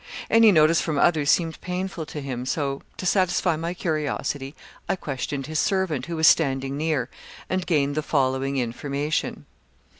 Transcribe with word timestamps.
Any 0.31 0.51
notice 0.51 0.81
from 0.81 0.97
others 0.97 1.29
seemed 1.29 1.61
painful 1.61 2.07
to 2.07 2.21
him; 2.21 2.43
so 2.47 2.81
to 2.97 3.05
satisfy 3.05 3.55
my 3.55 3.75
curiosity, 3.75 4.55
I 4.89 4.95
questioned 4.95 5.45
his 5.45 5.59
servant, 5.59 6.07
who 6.07 6.15
was 6.15 6.25
standing 6.25 6.75
near, 6.75 7.07
and 7.51 7.67
gained 7.67 7.93
the 7.93 8.01
following 8.01 8.57
information. 8.57 9.45